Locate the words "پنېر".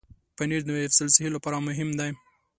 0.37-0.61